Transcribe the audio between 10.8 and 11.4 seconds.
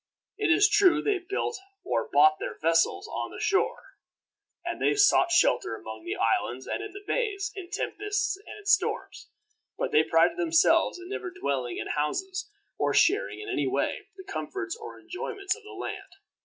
in never